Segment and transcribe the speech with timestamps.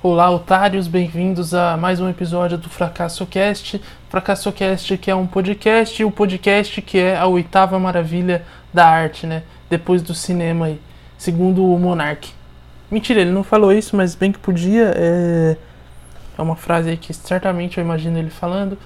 [0.00, 3.80] Olá, otários, bem-vindos a mais um episódio do FracassoCast.
[4.08, 9.26] FracassoCast que é um podcast, e o podcast que é a oitava maravilha da arte,
[9.26, 9.42] né?
[9.68, 10.80] Depois do cinema aí,
[11.18, 12.30] segundo o Monark.
[12.88, 14.92] Mentira, ele não falou isso, mas bem que podia.
[14.94, 15.56] É,
[16.38, 18.78] é uma frase aí que certamente eu imagino ele falando.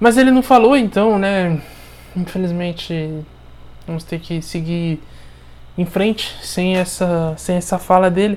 [0.00, 1.62] Mas ele não falou, então, né?
[2.16, 3.24] Infelizmente,
[3.86, 5.00] vamos ter que seguir
[5.78, 8.36] em frente sem essa, sem essa fala dele.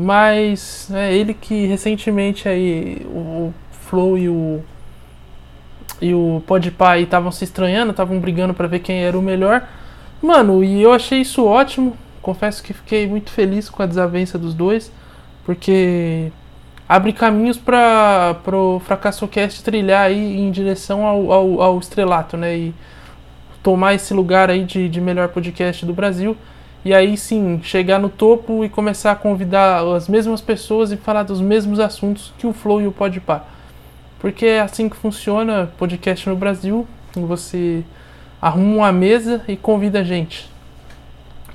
[0.00, 4.62] Mas é ele que recentemente aí o Flow e o
[6.00, 9.66] e o Podpah estavam se estranhando, estavam brigando para ver quem era o melhor.
[10.22, 11.96] Mano, e eu achei isso ótimo.
[12.22, 14.92] Confesso que fiquei muito feliz com a desavença dos dois,
[15.44, 16.30] porque
[16.88, 22.56] abre caminhos para o FracassoCast trilhar aí em direção ao, ao, ao, estrelato, né?
[22.56, 22.74] E
[23.64, 26.36] tomar esse lugar aí de, de melhor podcast do Brasil
[26.88, 31.22] e aí sim chegar no topo e começar a convidar as mesmas pessoas e falar
[31.22, 33.44] dos mesmos assuntos que o Flow e o Podpah.
[34.18, 37.84] Porque é assim que funciona podcast no Brasil, você
[38.40, 40.48] arruma uma mesa e convida a gente.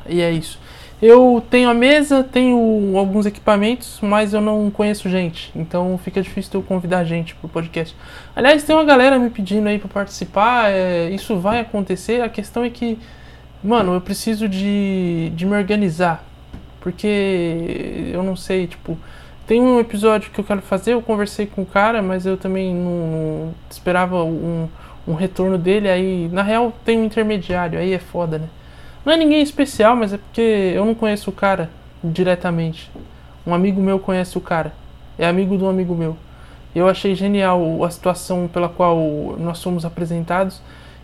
[0.07, 0.59] E é isso.
[1.01, 6.51] Eu tenho a mesa, tenho alguns equipamentos, mas eu não conheço gente, então fica difícil
[6.59, 7.95] eu convidar gente pro podcast.
[8.35, 12.21] Aliás, tem uma galera me pedindo aí para participar, é, isso vai acontecer.
[12.21, 12.99] A questão é que
[13.63, 16.23] Mano, eu preciso de, de me organizar.
[16.81, 18.97] Porque eu não sei, tipo.
[19.47, 22.73] Tem um episódio que eu quero fazer, eu conversei com o cara, mas eu também
[22.73, 24.69] não, esperava um,
[25.07, 25.89] um retorno dele.
[25.89, 28.47] Aí, na real, tem um intermediário, aí é foda, né?
[29.05, 31.69] Não é ninguém especial, mas é porque eu não conheço o cara
[32.03, 32.89] diretamente.
[33.45, 34.73] Um amigo meu conhece o cara.
[35.17, 36.15] É amigo do amigo meu.
[36.73, 38.97] Eu achei genial a situação pela qual
[39.37, 40.61] nós somos apresentados.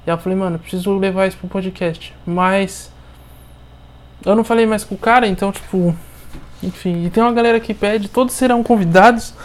[0.09, 2.15] E eu falei, mano, preciso levar isso pro podcast.
[2.25, 2.91] Mas
[4.25, 5.95] eu não falei mais com o cara, então, tipo,
[6.63, 7.05] enfim.
[7.05, 9.35] E tem uma galera que pede, todos serão convidados.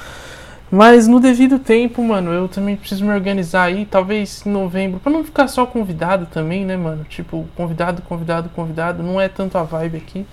[0.70, 5.12] Mas no devido tempo, mano, eu também preciso me organizar aí, talvez em novembro, pra
[5.12, 7.04] não ficar só convidado também, né, mano?
[7.04, 10.26] Tipo, convidado, convidado, convidado, não é tanto a vibe aqui.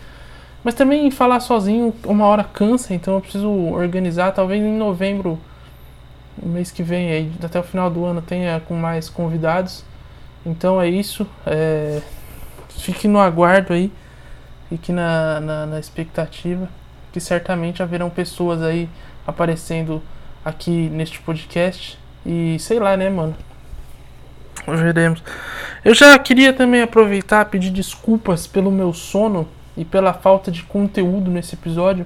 [0.64, 5.38] Mas também falar sozinho uma hora cansa, então eu preciso organizar, talvez em novembro,
[6.42, 9.84] mês que vem, aí, até o final do ano, tenha com mais convidados.
[10.46, 11.28] Então é isso.
[11.46, 12.02] É...
[12.70, 13.92] Fique no aguardo aí.
[14.70, 16.70] Fique na, na, na, expectativa.
[17.12, 18.90] Que certamente haverão pessoas aí
[19.26, 20.02] aparecendo
[20.44, 22.00] aqui neste podcast.
[22.26, 23.36] E sei lá, né, mano?
[24.68, 25.24] Veremos.
[25.84, 31.32] Eu já queria também aproveitar pedir desculpas pelo meu sono e pela falta de conteúdo
[31.32, 32.06] nesse episódio.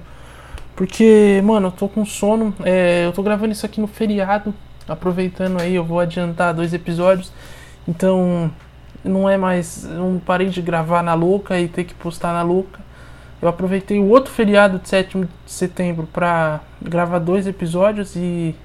[0.76, 2.54] Porque, mano, eu tô com sono.
[2.64, 4.54] É, eu tô gravando isso aqui no feriado.
[4.88, 7.32] Aproveitando aí, eu vou adiantar dois episódios.
[7.88, 8.52] Então,
[9.04, 9.84] não é mais.
[9.84, 12.80] Não parei de gravar na louca e ter que postar na louca.
[13.42, 18.56] Eu aproveitei o outro feriado de 7 de setembro para gravar dois episódios e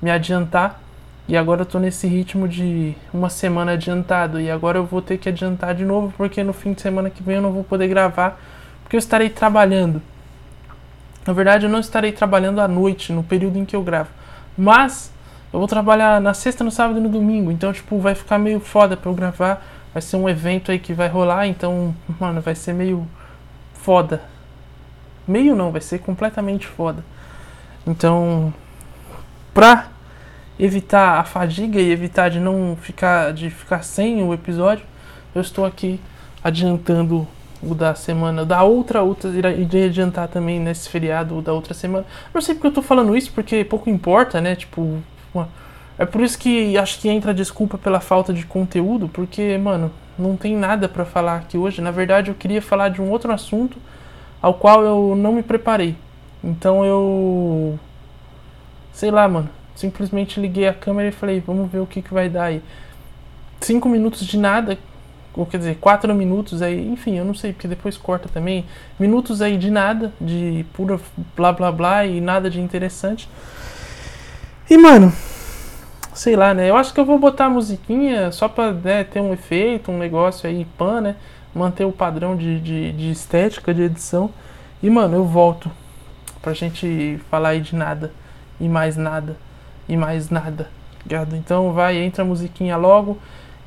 [0.00, 0.80] me adiantar.
[1.26, 4.40] E agora eu tô nesse ritmo de uma semana adiantado.
[4.40, 7.22] E agora eu vou ter que adiantar de novo, porque no fim de semana que
[7.22, 8.40] vem eu não vou poder gravar,
[8.82, 10.02] porque eu estarei trabalhando.
[11.26, 14.10] Na verdade, eu não estarei trabalhando à noite, no período em que eu gravo.
[14.56, 15.12] Mas
[15.52, 17.50] eu vou trabalhar na sexta, no sábado e no domingo.
[17.50, 19.64] Então, tipo, vai ficar meio foda pra eu gravar.
[19.92, 21.46] Vai ser um evento aí que vai rolar.
[21.46, 23.06] Então, mano, vai ser meio
[23.74, 24.22] foda.
[25.26, 27.04] Meio não, vai ser completamente foda.
[27.86, 28.54] Então,
[29.52, 29.88] pra
[30.58, 34.84] evitar a fadiga e evitar de não ficar de ficar sem o episódio,
[35.34, 35.98] eu estou aqui
[36.44, 37.26] adiantando
[37.62, 42.06] o da semana, da outra, outra irei adiantar também nesse feriado da outra semana.
[42.32, 44.54] Não sei porque eu tô falando isso, porque pouco importa, né?
[44.56, 45.02] Tipo,
[45.98, 50.36] é por isso que acho que entra desculpa pela falta de conteúdo, porque, mano, não
[50.36, 51.82] tem nada para falar aqui hoje.
[51.82, 53.76] Na verdade, eu queria falar de um outro assunto
[54.40, 55.94] ao qual eu não me preparei.
[56.42, 57.78] Então eu.
[58.92, 59.48] Sei lá, mano.
[59.74, 62.62] Simplesmente liguei a câmera e falei, vamos ver o que, que vai dar aí.
[63.60, 64.78] Cinco minutos de nada,
[65.34, 68.64] ou quer dizer, quatro minutos aí, enfim, eu não sei, porque depois corta também.
[68.98, 70.98] Minutos aí de nada, de pura
[71.36, 73.28] blá blá blá e nada de interessante.
[74.68, 75.12] E, mano,
[76.20, 76.68] sei lá, né?
[76.68, 79.96] Eu acho que eu vou botar a musiquinha só pra né, ter um efeito, um
[79.96, 81.16] negócio aí, pan, né?
[81.54, 84.28] Manter o padrão de, de, de estética, de edição.
[84.82, 85.70] E, mano, eu volto
[86.42, 88.12] pra gente falar aí de nada.
[88.60, 89.34] E mais nada.
[89.88, 90.68] E mais nada.
[91.06, 91.34] Ligado?
[91.36, 93.16] Então vai, entra a musiquinha logo.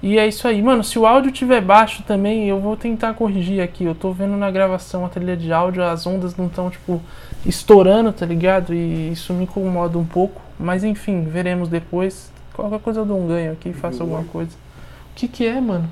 [0.04, 0.62] E é isso aí.
[0.62, 3.84] Mano, se o áudio tiver baixo também, eu vou tentar corrigir aqui.
[3.84, 7.02] Eu tô vendo na gravação a trilha de áudio, as ondas não estão, tipo,
[7.48, 8.76] estourando, tá ligado?
[8.76, 10.40] E isso me incomoda um pouco.
[10.60, 12.32] Mas enfim, veremos depois.
[12.54, 14.52] Qualquer coisa eu dou um ganho aqui, faço alguma coisa.
[15.12, 15.90] O que que é, mano?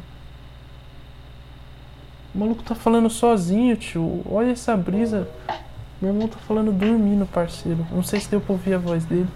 [2.34, 4.22] O maluco tá falando sozinho, tio.
[4.30, 5.28] Olha essa brisa.
[6.02, 7.86] Meu irmão tá falando dormindo, parceiro.
[7.92, 9.28] Não sei se deu pra ouvir a voz dele.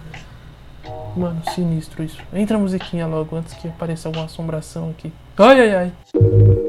[1.16, 2.20] Mano, sinistro isso.
[2.32, 5.12] Entra a musiquinha logo antes que apareça alguma assombração aqui.
[5.38, 6.65] Ai, ai, ai.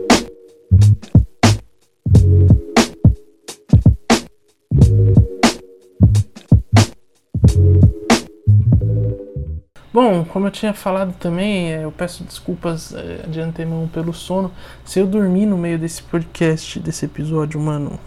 [9.99, 14.51] Bom, como eu tinha falado também, é, eu peço desculpas é, de antemão pelo sono.
[14.85, 17.99] Se eu dormir no meio desse podcast, desse episódio, mano,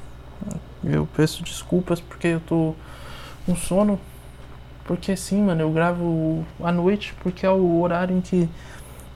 [0.84, 2.76] eu peço desculpas porque eu tô
[3.44, 3.98] com sono.
[4.84, 8.48] Porque sim, mano, eu gravo à noite porque é o horário em que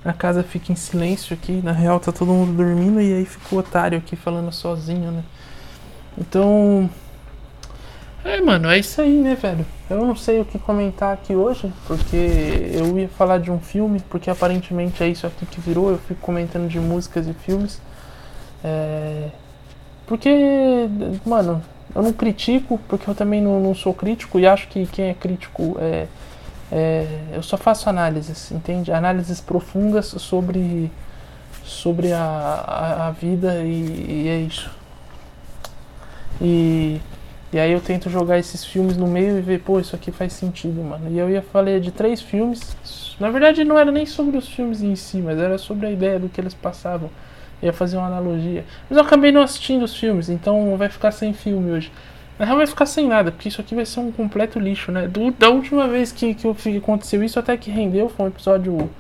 [0.05, 1.61] a casa fica em silêncio aqui.
[1.63, 5.23] Na real, tá todo mundo dormindo e aí fica o otário aqui falando sozinho, né?
[6.19, 6.91] Então,
[8.25, 9.65] é, mano, é isso aí, né, velho?
[9.89, 12.17] Eu não sei o que comentar aqui hoje, porque
[12.73, 16.21] eu ia falar de um filme, porque aparentemente é isso aqui que virou, eu fico
[16.21, 17.81] comentando de músicas e filmes.
[18.65, 19.29] É...
[20.07, 20.89] Porque,
[21.27, 21.63] mano,
[21.95, 25.15] eu não critico, porque eu também não, não sou crítico e acho que quem é
[25.15, 26.07] crítico é,
[26.73, 27.07] é.
[27.33, 28.91] Eu só faço análises, entende?
[28.91, 30.91] Análises profundas sobre,
[31.63, 34.71] sobre a, a, a vida e, e é isso.
[36.41, 37.01] E
[37.55, 40.33] e aí eu tento jogar esses filmes no meio e ver, pô, isso aqui faz
[40.33, 41.09] sentido, mano.
[41.09, 42.77] E eu ia falar de três filmes.
[43.21, 46.19] Na verdade não era nem sobre os filmes em si, mas era sobre a ideia
[46.19, 47.09] do que eles passavam.
[47.63, 48.65] Eu ia fazer uma analogia.
[48.91, 51.93] Mas eu acabei não assistindo os filmes, então vai ficar sem filme hoje.
[52.41, 55.07] Na real vai ficar sem nada, porque isso aqui vai ser um completo lixo, né?
[55.07, 58.91] Do, da última vez que, que, aconteceu isso até que rendeu, foi um episódio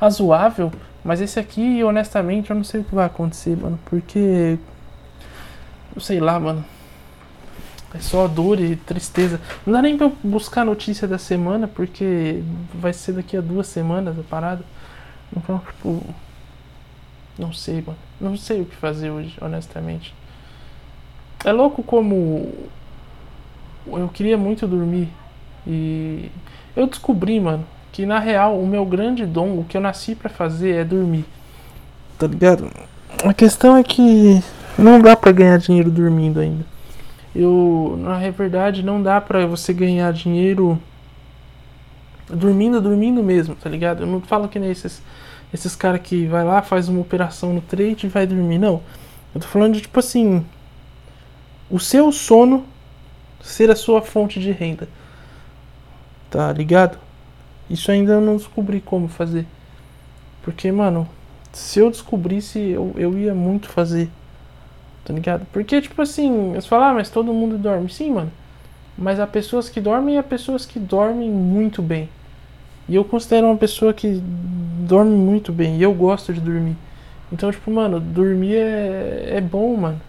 [0.00, 0.72] razoável.
[1.04, 3.78] Mas esse aqui, honestamente, eu não sei o que vai acontecer, mano.
[3.84, 4.58] Porque.
[6.00, 6.73] Sei lá, mano.
[7.94, 9.40] É só dor e tristeza.
[9.64, 12.42] Não dá nem pra buscar a notícia da semana, porque
[12.74, 14.64] vai ser daqui a duas semanas a parada.
[15.34, 16.02] Então, tipo.
[17.38, 17.98] Não sei, mano.
[18.20, 20.12] Não sei o que fazer hoje, honestamente.
[21.44, 22.52] É louco como.
[23.86, 25.08] Eu queria muito dormir.
[25.64, 26.32] E.
[26.74, 30.28] Eu descobri, mano, que na real o meu grande dom, o que eu nasci para
[30.28, 31.24] fazer é dormir.
[32.18, 32.68] Tá ligado?
[33.24, 34.42] A questão é que
[34.76, 36.73] não dá para ganhar dinheiro dormindo ainda
[37.34, 40.80] eu na verdade não dá pra você ganhar dinheiro
[42.28, 44.02] dormindo, dormindo mesmo, tá ligado?
[44.02, 45.02] Eu não falo que nem esses,
[45.52, 48.80] esses caras que vai lá, faz uma operação no trade e vai dormir, não.
[49.34, 50.44] Eu tô falando de tipo assim,
[51.70, 52.64] o seu sono
[53.42, 54.88] ser a sua fonte de renda.
[56.30, 56.98] Tá ligado?
[57.68, 59.46] Isso ainda eu não descobri como fazer.
[60.42, 61.08] Porque, mano,
[61.52, 64.10] se eu descobrisse, eu, eu ia muito fazer.
[65.04, 65.46] Tá ligado?
[65.52, 67.90] Porque, tipo assim, você fala, ah, mas todo mundo dorme.
[67.90, 68.32] Sim, mano.
[68.96, 72.08] Mas há pessoas que dormem e há pessoas que dormem muito bem.
[72.88, 74.20] E eu considero uma pessoa que
[74.86, 75.76] dorme muito bem.
[75.76, 76.76] E eu gosto de dormir.
[77.32, 80.00] Então, tipo, mano, dormir é, é bom, mano.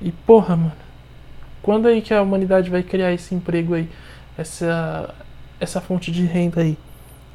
[0.00, 0.72] E porra, mano.
[1.62, 3.88] Quando aí que a humanidade vai criar esse emprego aí?
[4.38, 5.14] Essa,
[5.60, 6.76] essa fonte de renda aí?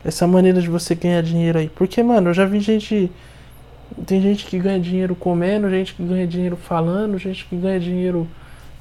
[0.04, 1.70] Essa maneira de você ganhar dinheiro aí?
[1.70, 3.12] Porque, mano, eu já vi gente
[4.06, 8.28] tem gente que ganha dinheiro comendo, gente que ganha dinheiro falando, gente que ganha dinheiro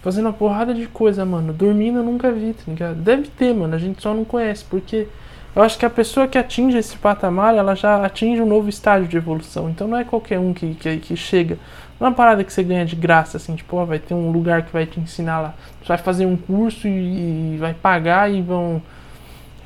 [0.02, 1.52] fazendo uma porrada de coisa, mano.
[1.52, 2.96] Dormindo eu nunca vi, tá ligado?
[2.96, 5.06] Deve ter, mano, a gente só não conhece, porque
[5.54, 9.08] eu acho que a pessoa que atinge esse patamar, ela já atinge um novo estágio
[9.08, 9.68] de evolução.
[9.68, 11.58] Então não é qualquer um que, que, que chega.
[11.98, 14.31] Não é uma parada que você ganha de graça, assim, tipo, ó, vai ter um
[14.31, 15.55] lugar que vai te ensinar lá.
[15.82, 18.81] Você vai fazer um curso e, e vai pagar e vão.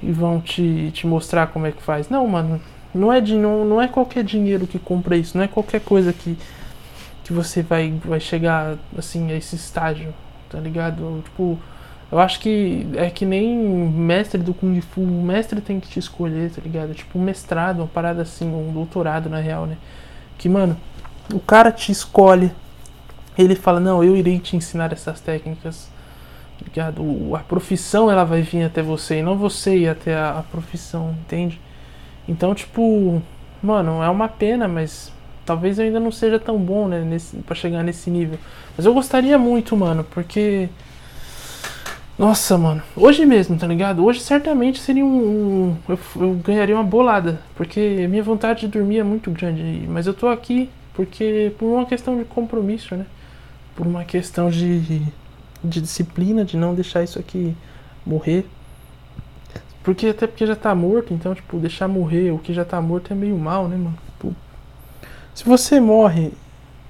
[0.03, 2.11] E vão te, te mostrar como é que faz.
[2.11, 2.61] Não, mano,
[2.95, 6.13] não é, de, não, não é qualquer dinheiro que compra isso, não é qualquer coisa
[6.13, 6.39] que,
[7.25, 10.15] que você vai, vai chegar assim a esse estágio,
[10.49, 11.23] tá ligado?
[11.25, 11.59] Tipo,
[12.13, 15.99] eu acho que é que nem mestre do Kung Fu, o mestre tem que te
[15.99, 16.95] escolher, tá ligado?
[16.95, 19.77] Tipo, um mestrado, uma parada assim, um doutorado na real, né?
[20.39, 20.77] Que, mano,
[21.33, 22.53] o cara te escolhe,
[23.37, 25.89] ele fala, não, eu irei te ensinar essas técnicas,
[26.59, 27.35] tá ligado?
[27.35, 31.17] A profissão ela vai vir até você e não você ir até a, a profissão,
[31.21, 31.61] entende?
[32.29, 33.23] Então, tipo,
[33.63, 35.13] mano, é uma pena, mas
[35.45, 38.39] talvez eu ainda não seja tão bom, né, nesse, pra chegar nesse nível.
[38.77, 40.69] Mas eu gostaria muito, mano, porque.
[42.17, 44.05] Nossa, mano, hoje mesmo, tá ligado?
[44.05, 45.09] Hoje certamente seria um.
[45.09, 49.85] um eu, eu, ganharia uma bolada, porque minha vontade de dormir é muito grande.
[49.89, 53.05] Mas eu tô aqui porque por uma questão de compromisso, né?
[53.75, 55.03] Por uma questão de,
[55.63, 57.55] de disciplina, de não deixar isso aqui
[58.07, 58.47] morrer.
[59.85, 63.13] Porque até porque já tá morto, então, tipo, deixar morrer o que já tá morto
[63.13, 63.97] é meio mal, né, mano?
[64.13, 64.35] Tipo,
[65.35, 66.33] se você morre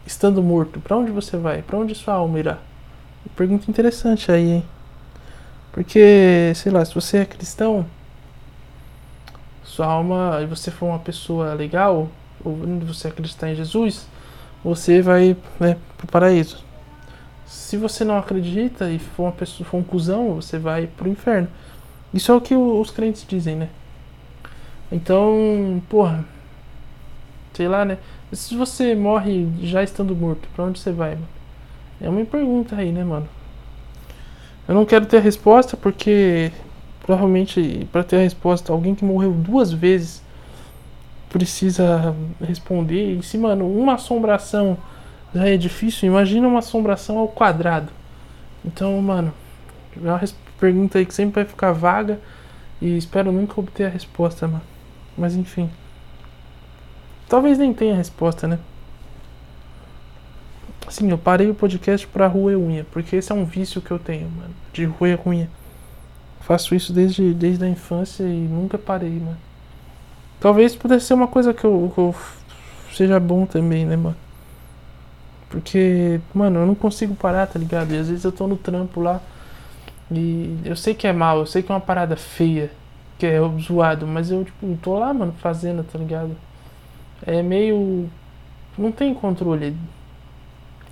[0.07, 1.61] estando morto, para onde você vai?
[1.61, 2.59] Para onde sua alma irá?
[3.35, 4.65] Pergunta interessante aí, hein?
[5.73, 7.85] Porque, sei lá, se você é cristão,
[9.65, 12.09] sua alma, e você for uma pessoa legal,
[12.45, 14.07] ou você acreditar em Jesus,
[14.63, 16.63] você vai né, pro paraíso.
[17.45, 21.49] Se você não acredita e for uma pessoa, for um cuzão, você vai pro inferno.
[22.15, 23.69] Isso é o que os crentes dizem, né?
[24.91, 26.25] Então, porra.
[27.53, 27.99] Sei lá, né?
[28.33, 31.29] Se você morre já estando morto, pra onde você vai, mano?
[32.01, 33.29] É uma pergunta aí, né, mano?
[34.69, 36.51] Eu não quero ter a resposta porque
[37.01, 40.23] provavelmente para ter a resposta alguém que morreu duas vezes
[41.29, 43.19] precisa responder.
[43.19, 44.79] E se, mano, uma assombração
[45.35, 47.91] já é difícil, imagina uma assombração ao quadrado.
[48.65, 49.33] Então, mano,
[49.97, 50.21] é uma
[50.65, 52.19] pergunta aí que sempre vai ficar vaga
[52.81, 54.63] e espero nunca obter a resposta, mano.
[55.17, 55.69] Mas enfim.
[57.29, 58.59] Talvez nem tenha resposta, né?
[60.89, 63.99] Sim, eu parei o podcast pra roer unha, porque esse é um vício que eu
[63.99, 65.51] tenho, mano, de roer unha.
[66.41, 69.37] Faço isso desde, desde a infância e nunca parei, mano.
[70.41, 72.15] Talvez pudesse ser uma coisa que eu, que eu
[72.91, 74.17] seja bom também, né, mano?
[75.51, 77.93] Porque, mano, eu não consigo parar, tá ligado?
[77.93, 79.21] E às vezes eu tô no trampo lá
[80.21, 82.71] e eu sei que é mal, eu sei que é uma parada feia,
[83.19, 86.37] que é zoado, mas eu, tipo, tô lá, mano, fazendo, tá ligado?
[87.27, 88.09] É meio.
[88.77, 89.77] Não tem controle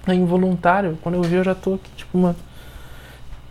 [0.07, 0.99] é involuntário.
[1.03, 2.37] Quando eu vi, eu já tô aqui, tipo, mano.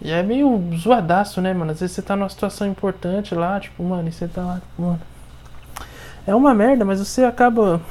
[0.01, 1.71] E é meio zoadaço, né, mano?
[1.71, 4.81] Às vezes você tá numa situação importante lá, tipo, mano, e você tá lá, tipo,
[4.81, 5.01] mano.
[6.25, 7.81] É uma merda, mas você acaba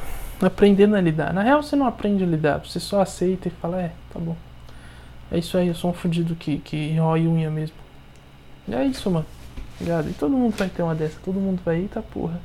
[0.42, 1.32] aprendendo a lidar.
[1.32, 4.36] Na real, você não aprende a lidar, você só aceita e fala, é, tá bom.
[5.32, 7.76] É isso aí, eu sou um fudido que, que rói unha mesmo.
[8.66, 9.26] E é isso, mano.
[9.80, 10.10] Ligado?
[10.10, 12.40] E todo mundo vai ter uma dessa, todo mundo vai, eita porra.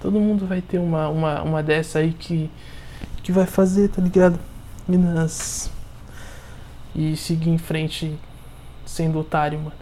[0.00, 2.50] Todo mundo vai ter uma, uma, uma dessa aí que,
[3.22, 4.38] que vai fazer, tá ligado?
[4.86, 5.70] Minas.
[6.94, 8.18] E seguir em frente
[8.84, 9.72] sendo otário, mano.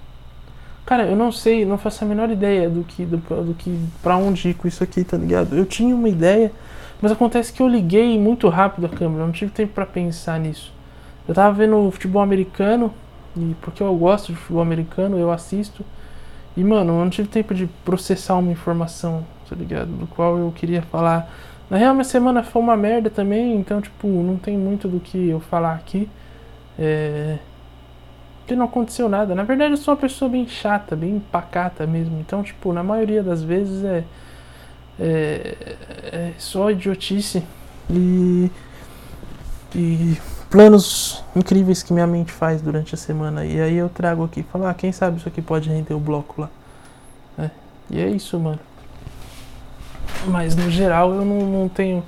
[0.86, 4.16] Cara, eu não sei, não faço a menor ideia do que, do, do que pra
[4.16, 5.56] onde ir com isso aqui, tá ligado?
[5.56, 6.52] Eu tinha uma ideia,
[7.00, 10.72] mas acontece que eu liguei muito rápido a câmera, não tive tempo para pensar nisso.
[11.28, 12.92] Eu tava vendo futebol americano,
[13.36, 15.84] e porque eu gosto de futebol americano, eu assisto.
[16.56, 19.88] E, mano, eu não tive tempo de processar uma informação, tá ligado?
[19.88, 21.30] Do qual eu queria falar
[21.72, 25.30] na real, minha semana foi uma merda também, então, tipo, não tem muito do que
[25.30, 26.06] eu falar aqui.
[26.78, 27.38] É.
[28.40, 29.34] Porque não aconteceu nada.
[29.34, 32.20] Na verdade, eu sou uma pessoa bem chata, bem pacata mesmo.
[32.20, 34.04] Então, tipo, na maioria das vezes é.
[35.00, 35.56] É,
[36.12, 37.42] é só idiotice
[37.88, 38.50] e.
[39.74, 40.18] E
[40.52, 43.42] planos incríveis que minha mente faz durante a semana.
[43.42, 46.42] E aí eu trago aqui, falar, ah, quem sabe isso aqui pode render o bloco
[46.42, 46.50] lá.
[47.38, 47.50] É.
[47.90, 48.60] E é isso, mano.
[50.26, 52.04] Mas no geral eu não, não tenho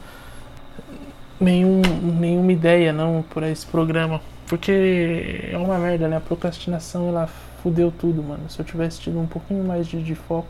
[1.40, 1.80] nenhum,
[2.20, 4.20] nenhuma ideia não para esse programa.
[4.46, 6.18] Porque é uma merda, né?
[6.18, 7.26] A procrastinação ela
[7.62, 8.50] fudeu tudo, mano.
[8.50, 10.48] Se eu tivesse tido um pouquinho mais de, de foco,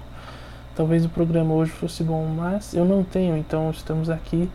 [0.75, 2.27] talvez o programa hoje fosse bom.
[2.27, 4.51] Mas eu não tenho, então estamos aqui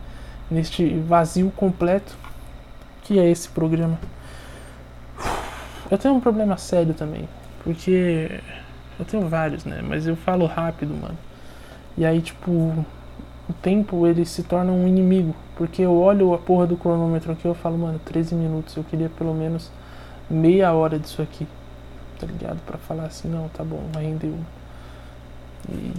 [0.50, 2.18] neste vazio completo
[3.10, 3.98] que é esse programa.
[5.90, 7.28] Eu tenho um problema sério também,
[7.64, 8.40] porque
[8.96, 9.82] eu tenho vários, né?
[9.82, 11.18] Mas eu falo rápido, mano.
[11.98, 15.34] E aí, tipo, o tempo ele se torna um inimigo.
[15.56, 18.84] Porque eu olho a porra do cronômetro aqui e eu falo, mano, 13 minutos, eu
[18.84, 19.68] queria pelo menos
[20.30, 21.48] meia hora disso aqui.
[22.16, 22.60] Tá ligado?
[22.64, 24.32] Pra falar assim, não, tá bom, vai render.
[25.68, 25.92] E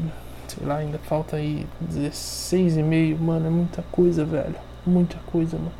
[0.48, 4.56] sei lá, ainda falta aí 16 e meio, mano, é muita coisa, velho.
[4.86, 5.74] Muita coisa, mano.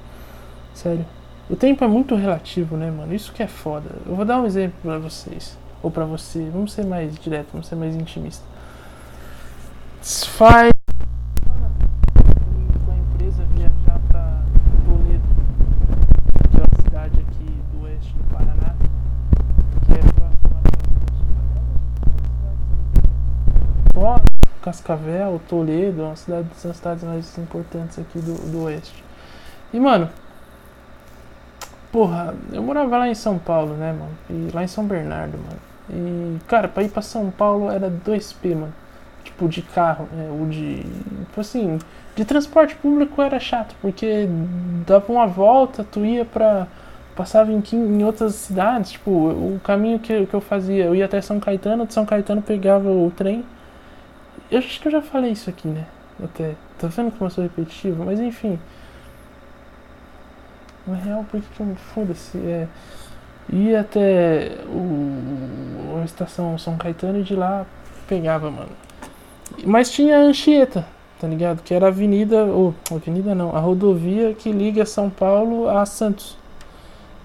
[0.74, 1.06] Sério.
[1.52, 3.14] O tempo é muito relativo, né, mano?
[3.14, 3.90] Isso que é foda.
[4.06, 5.58] Eu vou dar um exemplo pra vocês.
[5.84, 6.50] Ou pra você.
[6.50, 8.46] Vamos ser mais direto, vamos ser mais intimista.
[10.02, 10.72] Faz
[24.62, 29.04] Cascavel, Toledo, uma cidade, são cidades mais importantes aqui do, do oeste.
[29.74, 30.08] E, mano,
[31.92, 34.12] porra, eu morava lá em São Paulo, né, mano?
[34.30, 35.60] E lá em São Bernardo, mano.
[35.90, 38.74] E, cara, pra ir pra São Paulo era 2P, mano.
[39.24, 40.30] Tipo, de carro, né?
[40.32, 40.84] Ou de.
[41.26, 41.80] Tipo assim,
[42.16, 44.28] de transporte público era chato, porque
[44.86, 46.68] dava uma volta, tu ia pra.
[47.16, 51.22] Passava em, em outras cidades, tipo, o caminho que, que eu fazia, eu ia até
[51.22, 53.44] São Caetano, de São Caetano pegava o trem
[54.52, 55.86] eu acho que eu já falei isso aqui, né?
[56.22, 56.56] Até.
[56.78, 58.60] Tô vendo como eu sou repetitivo, mas enfim.
[60.88, 62.38] Na real, por que eu foda-se?
[62.38, 62.68] É.
[63.52, 67.66] Ia até o, a estação São Caetano e de lá
[68.08, 68.72] pegava, mano.
[69.66, 70.86] Mas tinha a Anchieta,
[71.20, 71.62] tá ligado?
[71.62, 76.38] Que era a avenida, ou avenida não, a rodovia que liga São Paulo a Santos.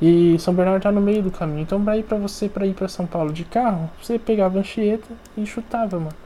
[0.00, 1.60] E São Bernardo tá no meio do caminho.
[1.60, 4.60] Então, pra ir pra você, pra ir pra São Paulo de carro, você pegava a
[4.60, 6.16] Anchieta e chutava, mano.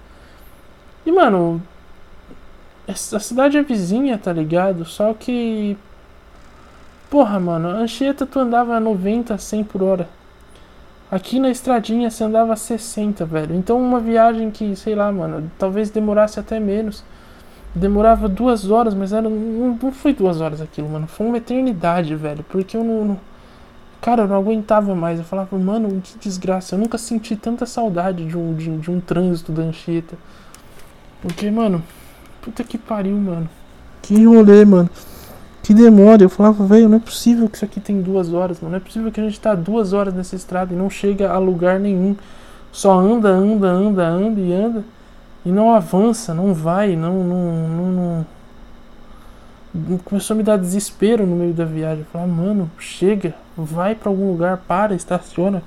[1.06, 1.62] E, mano,
[2.88, 4.84] a cidade é vizinha, tá ligado?
[4.84, 5.76] Só que.
[7.10, 10.08] Porra, mano, Anchieta tu andava 90, 100 por hora.
[11.10, 13.56] Aqui na estradinha você andava 60, velho.
[13.56, 17.02] Então uma viagem que, sei lá, mano, talvez demorasse até menos.
[17.74, 21.08] Demorava duas horas, mas era, não, não foi duas horas aquilo, mano.
[21.08, 22.44] Foi uma eternidade, velho.
[22.48, 23.20] Porque eu não, não.
[24.00, 25.18] Cara, eu não aguentava mais.
[25.18, 26.76] Eu falava, mano, que desgraça.
[26.76, 30.16] Eu nunca senti tanta saudade de um, de, de um trânsito da Anchieta.
[31.20, 31.82] Porque, mano,
[32.40, 33.48] puta que pariu, mano.
[34.00, 34.88] Que rolê, mano
[35.70, 36.20] que demora.
[36.20, 38.72] Eu falava, velho, não é possível que isso aqui tem duas horas, mano.
[38.72, 41.38] Não é possível que a gente tá duas horas nessa estrada e não chega a
[41.38, 42.16] lugar nenhum.
[42.72, 44.84] Só anda, anda, anda, anda e anda.
[45.46, 47.22] E não avança, não vai, não.
[47.22, 48.26] não, não,
[49.72, 49.98] não...
[50.04, 52.00] Começou a me dar desespero no meio da viagem.
[52.00, 55.62] Eu falava, mano, chega, vai para algum lugar, para, estaciona.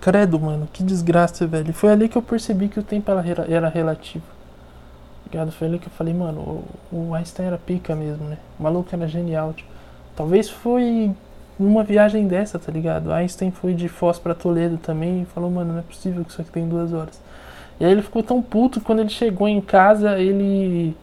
[0.00, 1.74] Credo, mano, que desgraça, velho.
[1.74, 4.35] Foi ali que eu percebi que o tempo era relativo
[5.30, 5.52] ligado?
[5.52, 8.38] Foi ali que eu falei, mano, o, o Einstein era pica mesmo, né?
[8.58, 9.68] O maluco era genial, tipo.
[10.14, 11.14] Talvez foi
[11.58, 13.12] numa viagem dessa, tá ligado?
[13.12, 16.40] Einstein foi de Foz para Toledo também e falou, mano, não é possível que isso
[16.40, 17.20] aqui tem duas horas.
[17.78, 20.96] E aí ele ficou tão puto quando ele chegou em casa, ele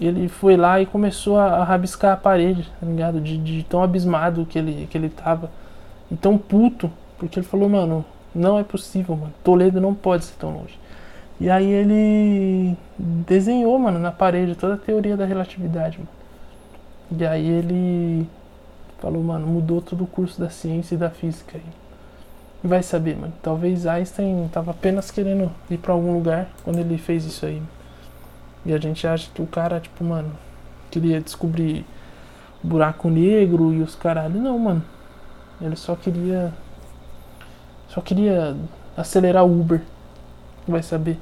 [0.00, 3.20] ele foi lá e começou a, a rabiscar a parede, tá ligado?
[3.20, 5.50] De, de, tão abismado que ele, que ele tava.
[6.10, 9.32] E tão puto, porque ele falou, mano, não é possível, mano.
[9.42, 10.78] Toledo não pode ser tão longe.
[11.40, 16.10] E aí ele desenhou, mano, na parede toda a teoria da relatividade, mano.
[17.18, 18.28] E aí ele
[18.98, 21.64] falou, mano, mudou todo o curso da ciência e da física aí.
[22.62, 23.32] Vai saber, mano.
[23.42, 27.62] Talvez Einstein tava apenas querendo ir para algum lugar quando ele fez isso aí.
[28.66, 30.30] E a gente acha que o cara, tipo, mano,
[30.90, 31.86] queria descobrir
[32.62, 34.38] buraco negro e os caralho.
[34.38, 34.84] Não, mano.
[35.58, 36.52] Ele só queria.
[37.88, 38.54] Só queria
[38.94, 39.80] acelerar o Uber.
[40.68, 41.18] Vai saber.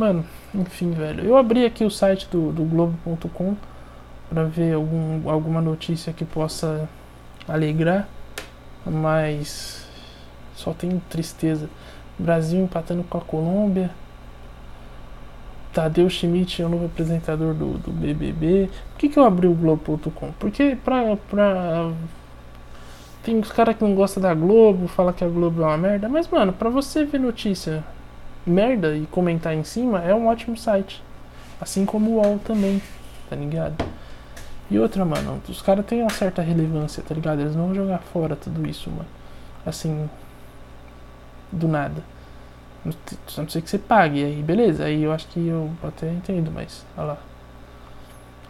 [0.00, 1.22] Mano, enfim, velho.
[1.22, 3.54] Eu abri aqui o site do, do Globo.com
[4.30, 6.88] para ver algum, alguma notícia que possa
[7.46, 8.08] alegrar,
[8.86, 9.86] mas
[10.54, 11.68] só tem tristeza.
[12.18, 13.90] Brasil empatando com a Colômbia.
[15.70, 18.70] Tadeu Schmidt é o novo apresentador do, do BBB.
[18.92, 20.32] Por que, que eu abri o Globo.com?
[20.38, 21.92] Porque pra, pra.
[23.22, 26.08] Tem os caras que não gostam da Globo, fala que a Globo é uma merda.
[26.08, 27.84] Mas, mano, pra você ver notícia
[28.46, 31.02] merda e comentar em cima, é um ótimo site.
[31.60, 32.80] Assim como o UOL também,
[33.28, 33.84] tá ligado?
[34.70, 37.40] E outra, mano, os caras têm uma certa relevância, tá ligado?
[37.40, 39.08] Eles não vão jogar fora tudo isso, mano.
[39.66, 40.08] Assim,
[41.50, 42.02] do nada.
[43.26, 46.50] Só não sei que você pague, aí beleza, aí eu acho que eu até entendo,
[46.50, 47.18] mas olha lá.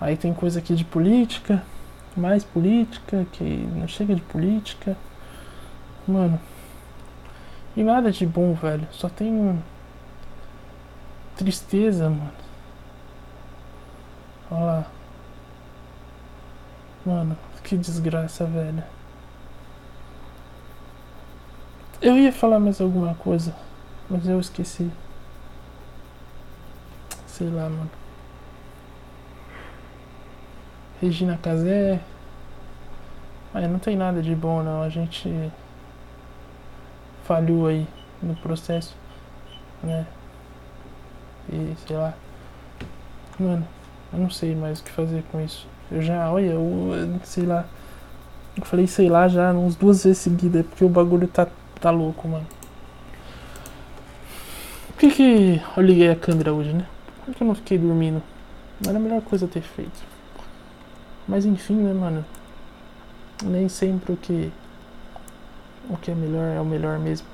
[0.01, 1.63] Aí tem coisa aqui de política,
[2.17, 4.97] mais política, que não chega de política.
[6.07, 6.41] Mano.
[7.77, 8.87] E nada de bom, velho.
[8.91, 9.59] Só tem
[11.41, 12.33] tristeza, mano.
[14.51, 14.87] Olha lá.
[17.07, 18.85] Mano, que desgraça, velho.
[22.03, 23.57] Eu ia falar mais alguma coisa,
[24.09, 24.91] mas eu esqueci.
[27.27, 27.91] Sei lá, mano.
[31.01, 32.01] Regina Casé.
[33.55, 34.83] Mas não tem nada de bom, não.
[34.83, 35.51] A gente
[37.25, 37.89] falhou aí
[38.23, 38.95] no processo,
[39.83, 40.07] né?
[41.49, 42.15] E sei lá.
[43.39, 43.67] Mano,
[44.13, 45.67] eu não sei mais o que fazer com isso.
[45.91, 47.65] Eu já, olha, eu, sei lá.
[48.57, 51.47] Eu falei sei lá já uns duas vezes seguidas, porque o bagulho tá,
[51.81, 52.47] tá louco, mano.
[54.89, 56.87] Por que que eu liguei a câmera hoje, né?
[57.25, 58.23] Por que eu não fiquei dormindo?
[58.87, 60.05] Era a melhor coisa ter feito.
[61.27, 62.25] Mas enfim, né, mano?
[63.43, 64.53] Nem sempre o que
[65.89, 67.27] o que é melhor é o melhor mesmo.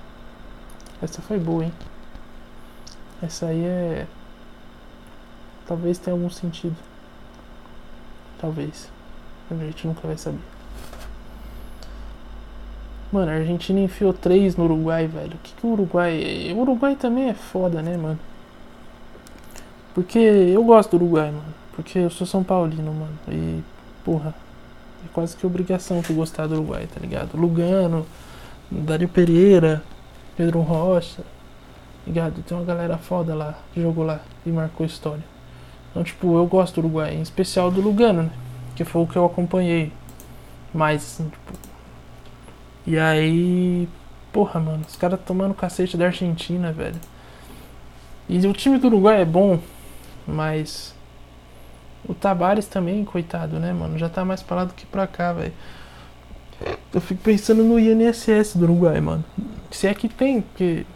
[1.02, 1.72] Essa foi boa, hein?
[3.22, 4.06] Essa aí é.
[5.66, 6.76] Talvez tenha algum sentido.
[8.38, 8.88] Talvez.
[9.50, 10.40] A gente nunca vai saber.
[13.12, 15.34] Mano, a Argentina enfiou três no Uruguai, velho.
[15.34, 16.52] O que, que o Uruguai.
[16.54, 18.18] O Uruguai também é foda, né, mano?
[19.94, 21.54] Porque eu gosto do Uruguai, mano.
[21.74, 23.16] Porque eu sou São Paulino, mano.
[23.28, 23.62] E,
[24.04, 24.34] porra,
[25.04, 27.36] é quase que obrigação tu gostar do Uruguai, tá ligado?
[27.36, 28.04] Lugano,
[28.70, 29.82] Dario Pereira,
[30.36, 31.22] Pedro Rocha,
[32.06, 32.42] ligado?
[32.42, 35.24] Tem uma galera foda lá, que jogou lá e marcou história.
[35.90, 38.30] Então, tipo, eu gosto do Uruguai, em especial do Lugano, né?
[38.74, 39.92] Que foi o que eu acompanhei
[40.72, 41.58] mais, assim, tipo.
[42.86, 43.88] E aí,
[44.32, 47.00] porra, mano, os caras tomando cacete da Argentina, velho.
[48.28, 49.58] E o time do Uruguai é bom,
[50.26, 50.94] mas
[52.08, 53.98] o Tabares também, coitado, né, mano?
[53.98, 55.52] Já tá mais pra lá do que pra cá, velho.
[56.92, 59.24] Eu fico pensando no INSS do Uruguai, mano.
[59.70, 60.86] Se é que tem, porque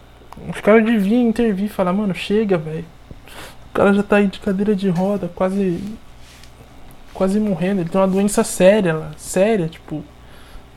[0.49, 2.85] os caras deviam intervir falar, mano, chega, velho.
[3.71, 5.81] O cara já tá aí de cadeira de roda, quase
[7.21, 7.83] quase morrendo.
[7.83, 10.03] Ele tem uma doença séria lá, séria, tipo.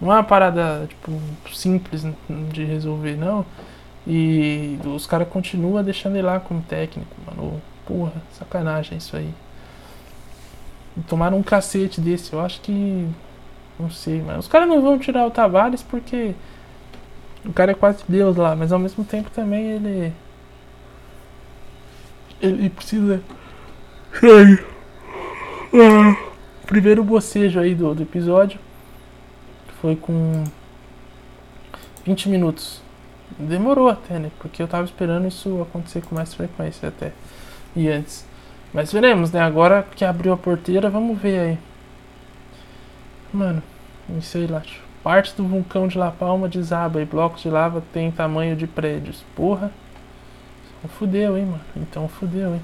[0.01, 1.17] Não é uma parada, tipo,
[1.53, 2.05] simples
[2.51, 3.45] de resolver, não.
[4.05, 7.61] E os caras continuam deixando ele lá como técnico, mano.
[7.85, 9.33] Porra, sacanagem isso aí.
[11.07, 13.07] Tomaram um cacete desse, eu acho que.
[13.79, 16.35] Não sei, mas os caras não vão tirar o Tavares porque.
[17.45, 20.13] O cara é quase Deus lá, mas ao mesmo tempo também ele.
[22.41, 23.21] Ele precisa.
[25.75, 26.15] Ah,
[26.67, 28.59] primeiro bocejo aí do, do episódio
[29.81, 30.43] foi com
[32.05, 32.81] 20 minutos.
[33.39, 34.29] Demorou até, né?
[34.39, 37.11] Porque eu tava esperando isso acontecer com mais frequência até.
[37.75, 38.25] E antes.
[38.73, 39.41] Mas veremos, né?
[39.41, 41.59] Agora que abriu a porteira, vamos ver aí.
[43.33, 43.63] Mano,
[44.21, 44.61] sei lá.
[45.03, 49.23] Parte do vulcão de La Palma desaba e blocos de lava têm tamanho de prédios.
[49.35, 49.69] Porra.
[50.79, 51.61] Então fudeu, hein, mano.
[51.75, 52.61] Então fudeu, hein.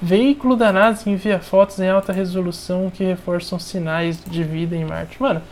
[0.00, 5.20] Veículo da NASA envia fotos em alta resolução que reforçam sinais de vida em Marte.
[5.20, 5.42] Mano,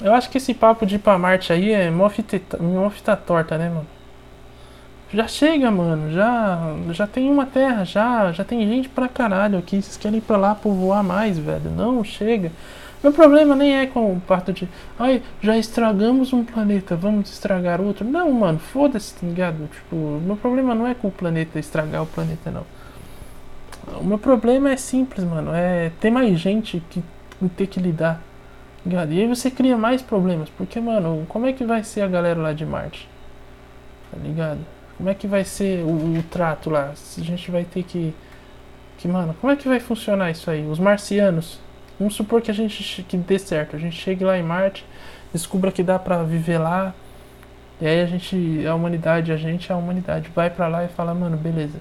[0.00, 3.68] eu acho que esse papo de ir pra Marte aí é mó fita torta, né,
[3.68, 3.86] mano?
[5.12, 6.12] Já chega, mano.
[6.12, 9.82] Já já tem uma terra, já já tem gente pra caralho aqui.
[9.82, 11.70] Vocês querem ir pra lá povoar mais, velho?
[11.70, 12.52] Não, chega.
[13.06, 14.68] Meu problema nem é com o parto de.
[14.98, 18.04] Ai, já estragamos um planeta, vamos estragar outro.
[18.04, 19.68] Não, mano, foda-se, tá ligado?
[19.72, 22.66] Tipo, meu problema não é com o planeta estragar o planeta, não.
[24.00, 25.52] O meu problema é simples, mano.
[25.54, 27.00] É ter mais gente que
[27.56, 28.16] ter que lidar.
[28.82, 29.12] Tá ligado?
[29.12, 30.48] E aí você cria mais problemas.
[30.48, 33.08] Porque, mano, como é que vai ser a galera lá de Marte?
[34.10, 34.58] Tá ligado?
[34.96, 36.92] Como é que vai ser o, o trato lá?
[36.96, 38.12] Se a gente vai ter que.
[38.98, 40.66] Que, mano, como é que vai funcionar isso aí?
[40.66, 41.64] Os marcianos.
[41.98, 43.76] Vamos supor que a gente que dê certo.
[43.76, 44.84] A gente chegue lá em Marte,
[45.32, 46.94] descubra que dá pra viver lá.
[47.80, 51.14] E aí a gente, a humanidade, a gente, a humanidade, vai pra lá e fala,
[51.14, 51.78] mano, beleza.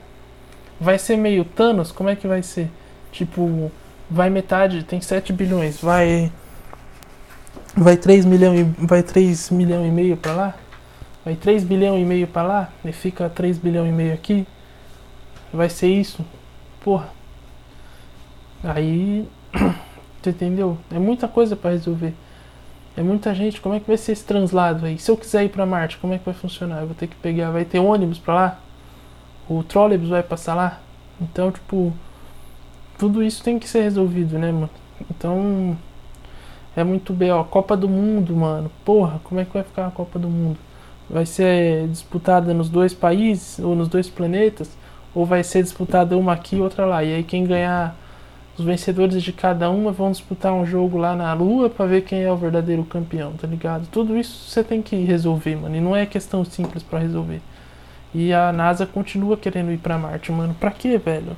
[0.79, 1.91] Vai ser meio Thanos?
[1.91, 2.69] Como é que vai ser?
[3.11, 3.71] Tipo,
[4.09, 6.31] vai metade, tem 7 bilhões, vai.
[7.75, 8.63] Vai 3 milhão e.
[8.63, 10.55] Vai 3 milhão e meio pra lá?
[11.23, 14.45] Vai 3 bilhão e meio pra lá e fica 3 bilhão e meio aqui.
[15.53, 16.25] Vai ser isso.
[16.81, 17.09] Porra.
[18.63, 19.27] Aí.
[20.25, 20.75] Tu entendeu?
[20.91, 22.11] É muita coisa para resolver.
[22.97, 23.61] É muita gente.
[23.61, 24.97] Como é que vai ser esse translado aí?
[24.97, 26.81] Se eu quiser ir para Marte, como é que vai funcionar?
[26.81, 27.51] Eu vou ter que pegar.
[27.51, 28.59] Vai ter ônibus para lá?
[29.47, 30.79] O trolleybus vai passar lá?
[31.21, 31.93] Então, tipo.
[32.97, 34.69] Tudo isso tem que ser resolvido, né, mano?
[35.11, 35.77] Então.
[36.75, 37.43] É muito ó.
[37.43, 38.71] Copa do Mundo, mano.
[38.83, 40.57] Porra, como é que vai ficar a Copa do Mundo?
[41.09, 44.75] vai ser disputada nos dois países ou nos dois planetas,
[45.13, 47.03] ou vai ser disputada uma aqui e outra lá.
[47.03, 47.95] E aí quem ganhar
[48.57, 52.23] os vencedores de cada uma vão disputar um jogo lá na Lua para ver quem
[52.23, 53.87] é o verdadeiro campeão, tá ligado?
[53.91, 55.75] Tudo isso você tem que resolver, mano.
[55.75, 57.41] E não é questão simples para resolver.
[58.13, 60.55] E a NASA continua querendo ir para Marte, mano.
[60.57, 61.35] Pra quê, velho?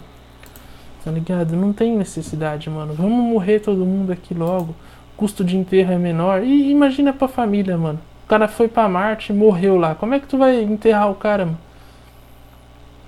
[1.04, 1.56] Tá ligado?
[1.56, 2.94] Não tem necessidade, mano.
[2.94, 4.76] Vamos morrer todo mundo aqui logo.
[5.16, 6.44] custo de enterro é menor.
[6.44, 8.00] E imagina pra família, mano.
[8.26, 9.96] O cara foi pra Marte e morreu lá.
[9.96, 11.67] Como é que tu vai enterrar o cara, mano?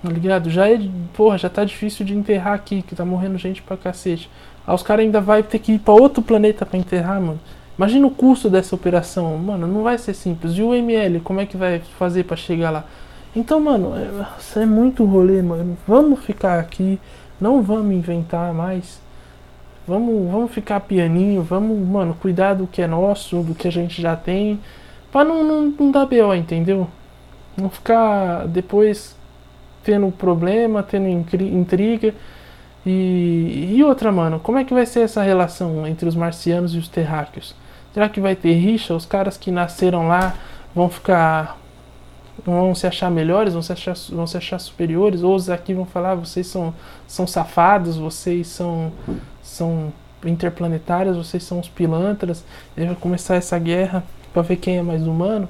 [0.02, 0.50] Tá ligado?
[0.50, 0.78] Já é.
[1.14, 4.30] Porra, já tá difícil de enterrar aqui, que tá morrendo gente pra cacete.
[4.66, 7.40] Aí os caras ainda vai ter que ir pra outro planeta pra enterrar, mano.
[7.76, 9.36] Imagina o custo dessa operação.
[9.38, 10.52] Mano, não vai ser simples.
[10.54, 12.84] E o ML, como é que vai fazer para chegar lá?
[13.34, 15.76] Então, mano, é, é muito rolê, mano.
[15.86, 16.98] Vamos ficar aqui.
[17.40, 19.00] Não vamos inventar mais.
[19.86, 21.42] Vamos, vamos ficar pianinho.
[21.42, 24.60] Vamos, mano, cuidar do que é nosso, do que a gente já tem.
[25.12, 26.88] Pra não, não, não dar BO, entendeu?
[27.56, 29.16] Não ficar depois
[29.82, 32.14] tendo problema, tendo intriga.
[32.84, 36.78] E, e outra, mano, como é que vai ser essa relação entre os marcianos e
[36.78, 37.54] os terráqueos?
[37.92, 38.94] Será que vai ter rixa?
[38.94, 40.34] Os caras que nasceram lá
[40.74, 41.58] vão ficar.
[42.44, 45.22] vão se achar melhores, vão se achar, vão se achar superiores?
[45.22, 46.74] Ou os aqui vão falar, vocês são,
[47.06, 48.92] são safados, vocês são,
[49.42, 49.92] são
[50.24, 52.44] interplanetários, vocês são os pilantras.
[52.76, 55.48] E vai começar essa guerra pra ver quem é mais humano.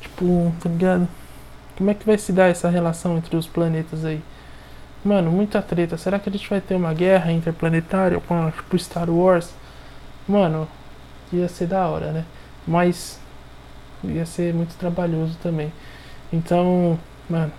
[0.00, 1.08] Tipo, tá ligado?
[1.76, 4.22] Como é que vai se dar essa relação entre os planetas aí?
[5.04, 5.98] Mano, muita treta.
[5.98, 9.52] Será que a gente vai ter uma guerra interplanetária com tipo Star Wars?
[10.26, 10.66] Mano,
[11.32, 12.24] ia ser da hora, né?
[12.66, 13.20] Mas
[14.02, 15.72] ia ser muito trabalhoso também.
[16.32, 17.52] Então, mano.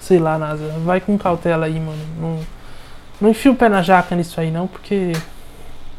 [0.00, 0.68] Sei lá, NASA.
[0.84, 2.06] Vai com cautela aí, mano.
[2.18, 2.40] Não,
[3.20, 5.12] não enfia o pé na jaca nisso aí, não, porque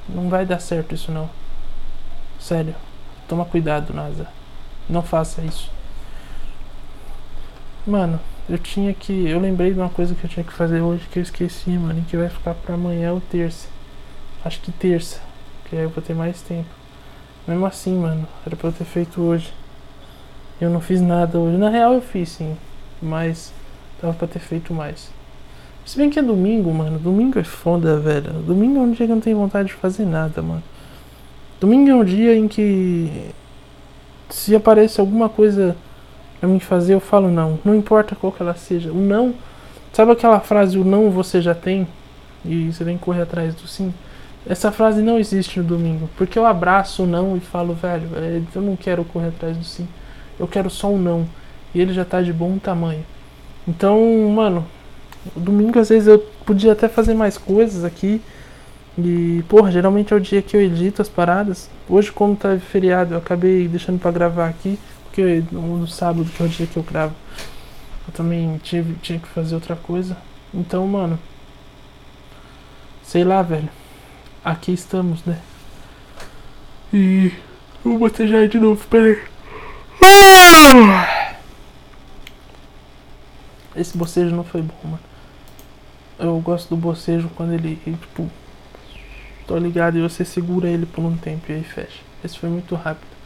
[0.07, 1.29] não vai dar certo isso, não.
[2.39, 2.73] Sério.
[3.27, 4.27] Toma cuidado, NASA.
[4.89, 5.69] Não faça isso.
[7.85, 9.27] Mano, eu tinha que.
[9.27, 11.99] Eu lembrei de uma coisa que eu tinha que fazer hoje que eu esqueci, mano.
[11.99, 13.67] E que vai ficar pra amanhã ou terça.
[14.43, 15.19] Acho que terça.
[15.65, 16.69] Que aí eu vou ter mais tempo.
[17.47, 18.27] Mesmo assim, mano.
[18.45, 19.53] Era pra eu ter feito hoje.
[20.59, 21.57] Eu não fiz nada hoje.
[21.57, 22.57] Na real eu fiz sim.
[23.01, 23.53] Mas
[24.01, 25.09] tava pra ter feito mais.
[25.85, 26.99] Se bem que é domingo, mano.
[26.99, 28.33] Domingo é foda, velho.
[28.33, 30.63] Domingo é um dia que eu não tenho vontade de fazer nada, mano.
[31.59, 33.31] Domingo é um dia em que.
[34.29, 35.75] Se aparece alguma coisa
[36.39, 37.59] pra mim fazer, eu falo não.
[37.63, 38.91] Não importa qual que ela seja.
[38.91, 39.33] O não.
[39.93, 41.87] Sabe aquela frase, o não você já tem?
[42.45, 43.93] E você tem que correr atrás do sim?
[44.47, 46.09] Essa frase não existe no domingo.
[46.17, 49.63] Porque eu abraço o não e falo, velho, é, eu não quero correr atrás do
[49.63, 49.87] sim.
[50.39, 51.27] Eu quero só um não.
[51.73, 53.03] E ele já tá de bom tamanho.
[53.67, 53.99] Então,
[54.29, 54.65] mano,
[55.35, 58.21] Domingo, às vezes, eu podia até fazer mais coisas aqui.
[58.97, 61.69] E, porra, geralmente é o dia que eu edito as paradas.
[61.87, 64.79] Hoje, como tá feriado, eu acabei deixando pra gravar aqui.
[65.19, 67.13] Porque no sábado, que é o dia que eu gravo,
[68.07, 70.15] eu também tive, tinha que fazer outra coisa.
[70.53, 71.19] Então, mano.
[73.03, 73.67] Sei lá, velho.
[74.45, 75.37] Aqui estamos, né?
[76.93, 77.33] E.
[77.83, 79.21] Vou botejar de novo, peraí.
[83.75, 84.99] Esse bocejo não foi bom, mano.
[86.17, 88.31] Eu gosto do bocejo quando ele, tipo,
[89.45, 91.99] tô ligado e você segura ele por um tempo e aí fecha.
[92.23, 93.18] Esse foi muito rápido.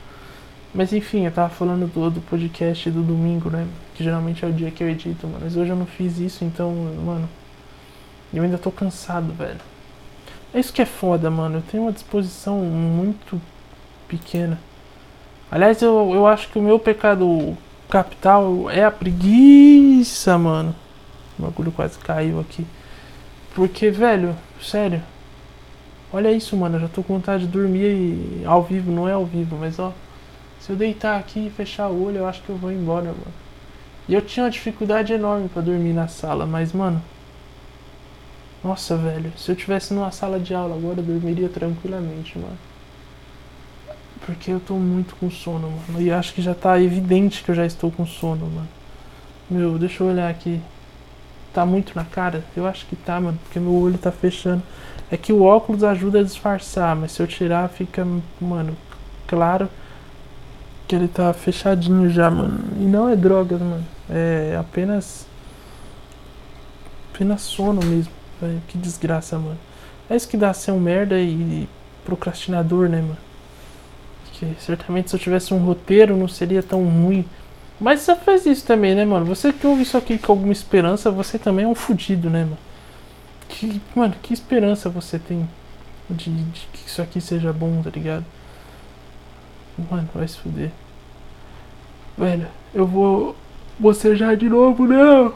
[0.73, 3.67] Mas enfim, eu tava falando do, do podcast do domingo, né?
[3.93, 5.41] Que geralmente é o dia que eu edito, mano.
[5.43, 6.71] Mas hoje eu não fiz isso, então,
[7.05, 7.29] mano.
[8.33, 9.59] Eu ainda tô cansado, velho.
[10.51, 11.57] É isso que é foda, mano.
[11.57, 13.39] Eu tenho uma disposição muito
[14.07, 14.59] pequena.
[15.51, 17.55] Aliás, eu, eu acho que o meu pecado
[17.87, 20.75] capital é a preguiça, mano.
[21.37, 22.65] O bagulho quase caiu aqui.
[23.53, 25.03] Porque, velho, sério.
[26.11, 26.77] Olha isso, mano.
[26.77, 28.91] Eu já tô com vontade de dormir ao vivo.
[28.91, 29.93] Não é ao vivo, mas ó.
[30.63, 33.33] Se eu deitar aqui e fechar o olho, eu acho que eu vou embora, mano.
[34.07, 37.01] E eu tinha uma dificuldade enorme para dormir na sala, mas, mano.
[38.63, 39.33] Nossa, velho.
[39.37, 42.57] Se eu tivesse numa sala de aula agora, eu dormiria tranquilamente, mano.
[44.25, 46.01] Porque eu tô muito com sono, mano.
[46.01, 48.69] E acho que já tá evidente que eu já estou com sono, mano.
[49.49, 50.61] Meu, deixa eu olhar aqui
[51.53, 52.41] tá muito na cara?
[52.55, 54.63] Eu acho que tá, mano, porque meu olho tá fechando.
[55.11, 58.07] É que o óculos ajuda a disfarçar, mas se eu tirar fica,
[58.39, 58.77] mano,
[59.27, 59.69] claro
[60.87, 62.59] que ele tá fechadinho já, mano.
[62.77, 63.85] E não é drogas, mano.
[64.09, 65.25] É apenas.
[67.13, 68.11] apenas sono mesmo.
[68.41, 68.61] Véio.
[68.67, 69.57] Que desgraça, mano.
[70.09, 71.67] É isso que dá ser um merda e
[72.03, 73.17] procrastinador, né, mano?
[74.23, 77.25] Porque certamente se eu tivesse um roteiro não seria tão ruim.
[77.79, 79.25] Mas você faz isso também, né, mano?
[79.25, 82.57] Você que ouve isso aqui com alguma esperança, você também é um fudido, né, mano?
[83.47, 85.47] Que, mano, que esperança você tem
[86.09, 88.25] de, de que isso aqui seja bom, tá ligado?
[89.77, 90.71] Mano, vai se fuder.
[92.17, 93.35] Velho, eu vou
[93.79, 95.33] bocejar de novo, não!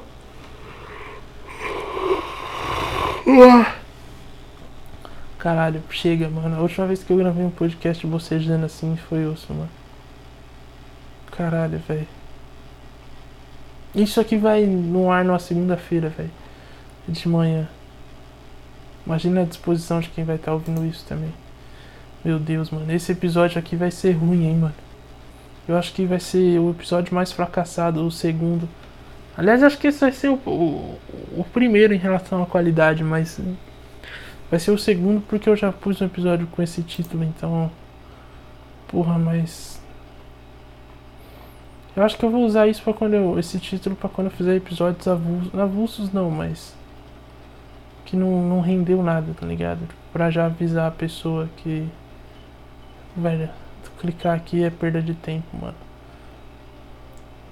[5.37, 6.57] Caralho, chega, mano.
[6.57, 9.69] A última vez que eu gravei um podcast bocejando assim foi osso, mano.
[11.31, 12.07] Caralho, velho.
[13.95, 16.31] Isso aqui vai no ar numa segunda-feira, velho.
[17.07, 17.67] De manhã.
[19.05, 21.33] Imagina a disposição de quem vai estar tá ouvindo isso também.
[22.27, 22.91] Meu Deus, mano.
[22.91, 24.73] Esse episódio aqui vai ser ruim, hein, mano.
[25.65, 28.67] Eu acho que vai ser o episódio mais fracassado, o segundo.
[29.37, 30.99] Aliás, acho que esse vai ser o, o,
[31.37, 33.39] o primeiro em relação à qualidade, mas.
[34.51, 37.71] Vai ser o segundo porque eu já pus um episódio com esse título, então.
[38.89, 39.81] Porra, mas
[41.95, 44.31] eu acho que eu vou usar isso para quando eu, esse título para quando eu
[44.31, 46.75] fizer episódios avulsos, avulsos não, mas
[48.03, 49.79] que não, não rendeu nada, tá ligado?
[50.11, 51.87] Pra já avisar a pessoa que
[53.19, 53.49] velho,
[53.99, 55.75] clicar aqui é perda de tempo, mano.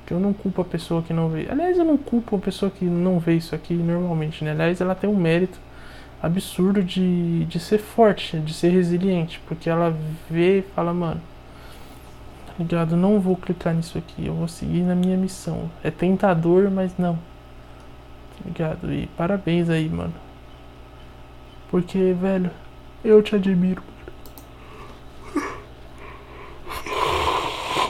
[0.10, 1.48] Eu não culpo a pessoa que não vê.
[1.50, 4.52] Aliás, eu não culpo a pessoa que não vê isso aqui normalmente, né?
[4.52, 5.58] Aliás, ela tem um mérito
[6.22, 9.96] absurdo de, de ser forte, de ser resiliente, porque ela
[10.30, 11.22] vê e fala, mano,
[12.58, 12.96] ligado?
[12.96, 15.70] Não vou clicar nisso aqui, eu vou seguir na minha missão.
[15.84, 17.16] É tentador, mas não.
[17.16, 18.94] Tá ligado?
[18.94, 20.14] E parabéns aí, mano.
[21.70, 22.50] Porque, velho,
[23.04, 23.84] eu te admiro.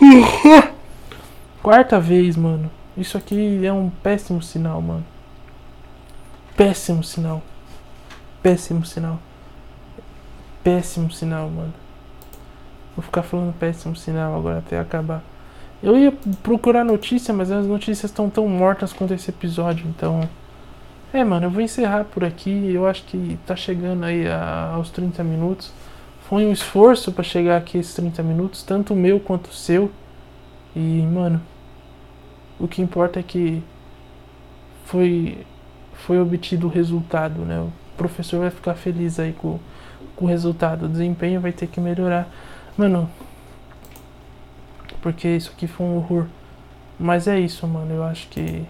[1.61, 2.69] Quarta vez, mano.
[2.97, 5.05] Isso aqui é um péssimo sinal, mano.
[6.55, 7.41] Péssimo sinal.
[8.41, 9.19] Péssimo sinal.
[10.63, 11.73] Péssimo sinal, mano.
[12.95, 15.21] Vou ficar falando péssimo sinal agora até acabar.
[15.83, 20.27] Eu ia procurar notícia, mas as notícias estão tão mortas quanto esse episódio, então.
[21.11, 22.71] É, mano, eu vou encerrar por aqui.
[22.73, 25.71] Eu acho que tá chegando aí a, aos 30 minutos.
[26.27, 29.91] Foi um esforço para chegar aqui esses 30 minutos, tanto o meu quanto o seu.
[30.75, 31.41] E, mano,
[32.59, 33.63] o que importa é que
[34.85, 35.45] foi
[36.05, 37.59] foi obtido o resultado, né?
[37.59, 39.59] O professor vai ficar feliz aí com,
[40.15, 40.85] com o resultado.
[40.85, 42.27] O desempenho vai ter que melhorar.
[42.77, 43.09] Mano.
[45.01, 46.27] Porque isso aqui foi um horror.
[46.99, 47.93] Mas é isso, mano.
[47.93, 48.65] Eu acho que.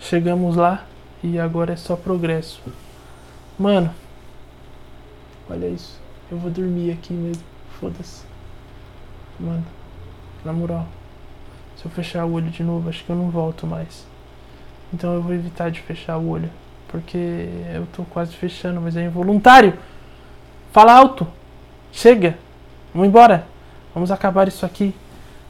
[0.00, 0.84] Chegamos lá.
[1.22, 2.60] E agora é só progresso.
[3.56, 3.94] Mano,
[5.48, 6.01] olha isso.
[6.32, 7.42] Eu vou dormir aqui mesmo.
[7.78, 8.24] Foda-se.
[9.38, 9.62] Mano,
[10.42, 10.86] na moral.
[11.76, 14.06] Se eu fechar o olho de novo, acho que eu não volto mais.
[14.94, 16.48] Então eu vou evitar de fechar o olho.
[16.88, 19.74] Porque eu tô quase fechando, mas é involuntário.
[20.72, 21.26] Fala alto.
[21.92, 22.38] Chega.
[22.94, 23.46] Vamos embora.
[23.92, 24.94] Vamos acabar isso aqui.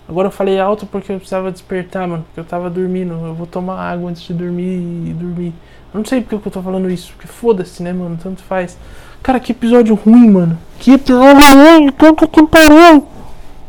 [0.09, 2.25] Agora eu falei alto porque eu precisava despertar, mano.
[2.25, 3.13] Porque eu tava dormindo.
[3.25, 5.55] Eu vou tomar água antes de dormir e dormir.
[5.95, 7.13] Eu não sei porque eu tô falando isso.
[7.13, 8.19] Porque foda-se, né, mano?
[8.21, 8.77] Tanto faz.
[9.23, 10.59] Cara, que episódio ruim, mano.
[10.79, 11.93] Que episódio ruim.
[11.93, 13.07] Tanto que pariu.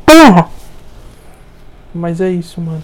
[0.05, 0.49] Porra.
[1.93, 2.83] Mas é isso, mano.